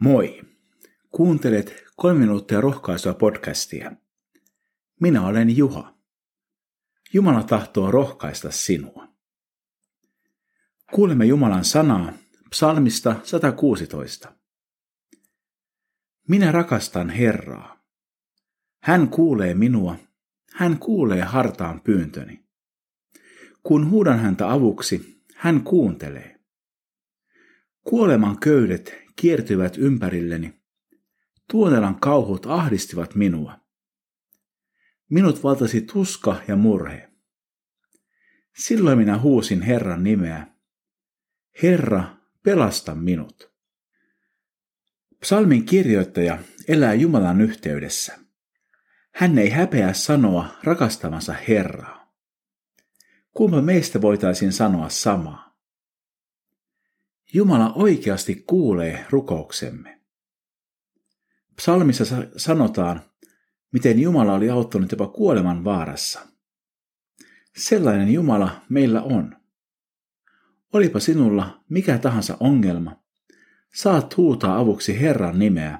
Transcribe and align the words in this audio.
Moi! 0.00 0.42
Kuuntelet 1.10 1.84
kolme 1.96 2.20
minuuttia 2.20 2.60
rohkaisua 2.60 3.14
podcastia. 3.14 3.92
Minä 5.00 5.26
olen 5.26 5.56
Juha. 5.56 5.98
Jumala 7.12 7.42
tahtoo 7.42 7.90
rohkaista 7.90 8.50
sinua. 8.50 9.08
Kuulemme 10.92 11.26
Jumalan 11.26 11.64
sanaa 11.64 12.12
psalmista 12.50 13.16
116. 13.22 14.32
Minä 16.28 16.52
rakastan 16.52 17.10
Herraa. 17.10 17.84
Hän 18.82 19.08
kuulee 19.08 19.54
minua, 19.54 19.96
hän 20.52 20.78
kuulee 20.78 21.22
hartaan 21.22 21.80
pyyntöni. 21.80 22.44
Kun 23.62 23.90
huudan 23.90 24.18
häntä 24.18 24.52
avuksi, 24.52 25.22
hän 25.34 25.64
kuuntelee. 25.64 26.35
Kuoleman 27.88 28.38
köydet 28.38 28.94
kiertyvät 29.16 29.78
ympärilleni. 29.78 30.60
Tuonelan 31.50 32.00
kauhut 32.00 32.46
ahdistivat 32.46 33.14
minua. 33.14 33.60
Minut 35.10 35.42
valtasi 35.42 35.80
tuska 35.80 36.36
ja 36.48 36.56
murhe. 36.56 37.10
Silloin 38.58 38.98
minä 38.98 39.18
huusin 39.18 39.62
Herran 39.62 40.04
nimeä. 40.04 40.46
Herra, 41.62 42.16
pelasta 42.42 42.94
minut. 42.94 43.52
Psalmin 45.20 45.64
kirjoittaja 45.64 46.38
elää 46.68 46.94
Jumalan 46.94 47.40
yhteydessä. 47.40 48.18
Hän 49.14 49.38
ei 49.38 49.50
häpeä 49.50 49.92
sanoa 49.92 50.48
rakastavansa 50.62 51.32
Herraa. 51.48 52.12
Kumpa 53.32 53.62
meistä 53.62 54.00
voitaisiin 54.00 54.52
sanoa 54.52 54.88
samaa? 54.88 55.45
Jumala 57.32 57.72
oikeasti 57.72 58.44
kuulee 58.46 59.06
rukouksemme. 59.10 60.00
Psalmissa 61.56 62.04
sanotaan, 62.36 63.00
miten 63.72 63.98
Jumala 63.98 64.34
oli 64.34 64.50
auttanut 64.50 64.90
jopa 64.90 65.06
kuoleman 65.06 65.64
vaarassa. 65.64 66.26
Sellainen 67.56 68.12
Jumala 68.12 68.62
meillä 68.68 69.02
on. 69.02 69.36
Olipa 70.72 71.00
sinulla 71.00 71.64
mikä 71.68 71.98
tahansa 71.98 72.36
ongelma, 72.40 73.02
saat 73.74 74.16
huutaa 74.16 74.58
avuksi 74.58 75.00
Herran 75.00 75.38
nimeä. 75.38 75.78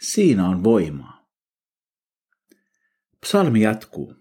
Siinä 0.00 0.48
on 0.48 0.64
voimaa. 0.64 1.28
Psalmi 3.20 3.60
jatkuu. 3.60 4.14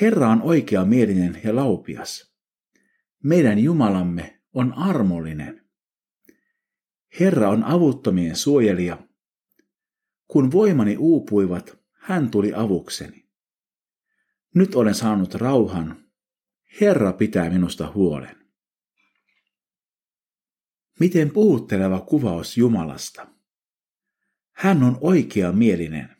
Herra 0.00 0.28
on 0.28 0.42
oikea 0.42 0.84
mielinen 0.84 1.40
ja 1.44 1.56
laupias. 1.56 2.34
Meidän 3.22 3.58
Jumalamme 3.58 4.35
on 4.56 4.72
armollinen. 4.72 5.68
Herra 7.20 7.48
on 7.48 7.64
avuttomien 7.64 8.36
suojelija. 8.36 8.98
Kun 10.28 10.52
voimani 10.52 10.96
uupuivat, 10.96 11.78
hän 11.92 12.30
tuli 12.30 12.52
avukseni. 12.54 13.28
Nyt 14.54 14.74
olen 14.74 14.94
saanut 14.94 15.34
rauhan. 15.34 16.04
Herra 16.80 17.12
pitää 17.12 17.50
minusta 17.50 17.92
huolen. 17.92 18.36
Miten 21.00 21.30
puhutteleva 21.30 22.00
kuvaus 22.00 22.56
Jumalasta. 22.56 23.26
Hän 24.52 24.82
on 24.82 24.98
oikea 25.00 25.52
mielinen. 25.52 26.16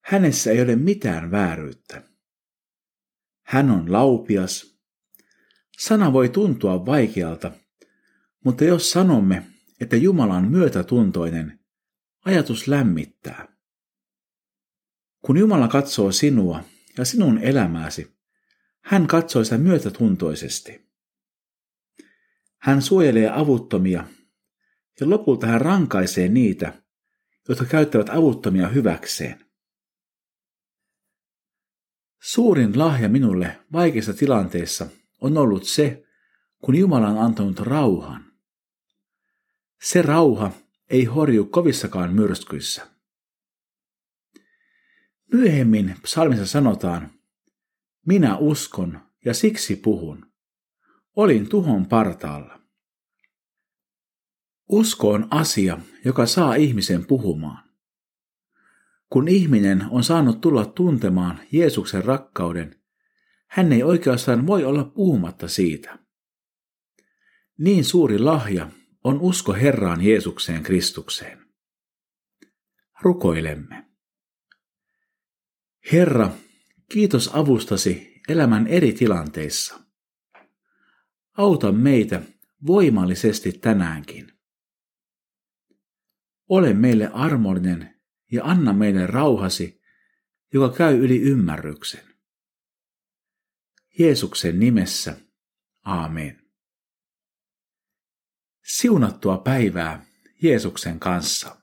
Hänessä 0.00 0.50
ei 0.50 0.62
ole 0.62 0.76
mitään 0.76 1.30
vääryyttä. 1.30 2.02
Hän 3.42 3.70
on 3.70 3.92
laupias, 3.92 4.77
Sana 5.78 6.12
voi 6.12 6.28
tuntua 6.28 6.86
vaikealta, 6.86 7.52
mutta 8.44 8.64
jos 8.64 8.90
sanomme, 8.90 9.46
että 9.80 9.96
Jumala 9.96 10.34
on 10.34 10.50
myötätuntoinen, 10.50 11.60
ajatus 12.24 12.68
lämmittää. 12.68 13.56
Kun 15.24 15.38
Jumala 15.38 15.68
katsoo 15.68 16.12
sinua 16.12 16.64
ja 16.98 17.04
sinun 17.04 17.38
elämääsi, 17.38 18.16
hän 18.80 19.06
katsoo 19.06 19.44
sitä 19.44 19.58
myötätuntoisesti. 19.58 20.88
Hän 22.58 22.82
suojelee 22.82 23.30
avuttomia 23.30 24.04
ja 25.00 25.10
lopulta 25.10 25.46
hän 25.46 25.60
rankaisee 25.60 26.28
niitä, 26.28 26.82
jotka 27.48 27.64
käyttävät 27.64 28.08
avuttomia 28.08 28.68
hyväkseen. 28.68 29.44
Suurin 32.22 32.78
lahja 32.78 33.08
minulle 33.08 33.60
vaikeissa 33.72 34.14
tilanteissa 34.14 34.86
on 35.20 35.38
ollut 35.38 35.64
se, 35.64 36.04
kun 36.64 36.74
Jumala 36.74 37.08
on 37.08 37.18
antanut 37.18 37.60
rauhan. 37.60 38.32
Se 39.82 40.02
rauha 40.02 40.50
ei 40.90 41.04
horju 41.04 41.44
kovissakaan 41.44 42.14
myrskyissä. 42.14 42.86
Myöhemmin 45.32 45.96
psalmissa 46.02 46.46
sanotaan, 46.46 47.10
minä 48.06 48.36
uskon 48.36 49.00
ja 49.24 49.34
siksi 49.34 49.76
puhun. 49.76 50.26
Olin 51.16 51.48
tuhon 51.48 51.86
partaalla. 51.86 52.60
Usko 54.68 55.10
on 55.10 55.28
asia, 55.30 55.78
joka 56.04 56.26
saa 56.26 56.54
ihmisen 56.54 57.06
puhumaan. 57.06 57.68
Kun 59.10 59.28
ihminen 59.28 59.86
on 59.90 60.04
saanut 60.04 60.40
tulla 60.40 60.64
tuntemaan 60.64 61.40
Jeesuksen 61.52 62.04
rakkauden 62.04 62.80
hän 63.48 63.72
ei 63.72 63.82
oikeastaan 63.82 64.46
voi 64.46 64.64
olla 64.64 64.84
puhumatta 64.84 65.48
siitä. 65.48 65.98
Niin 67.58 67.84
suuri 67.84 68.18
lahja 68.18 68.70
on 69.04 69.20
usko 69.20 69.52
Herraan 69.52 70.04
Jeesukseen 70.04 70.62
Kristukseen. 70.62 71.46
Rukoilemme. 73.02 73.84
Herra, 75.92 76.30
kiitos 76.92 77.30
avustasi 77.34 78.20
elämän 78.28 78.66
eri 78.66 78.92
tilanteissa. 78.92 79.80
Auta 81.36 81.72
meitä 81.72 82.22
voimallisesti 82.66 83.52
tänäänkin. 83.52 84.32
Ole 86.48 86.74
meille 86.74 87.10
armollinen 87.12 88.00
ja 88.32 88.44
anna 88.44 88.72
meille 88.72 89.06
rauhasi, 89.06 89.80
joka 90.54 90.76
käy 90.76 90.98
yli 90.98 91.20
ymmärryksen. 91.20 92.17
Jeesuksen 93.98 94.60
nimessä. 94.60 95.16
Aamen. 95.84 96.42
Siunattua 98.64 99.38
päivää 99.38 100.06
Jeesuksen 100.42 101.00
kanssa. 101.00 101.56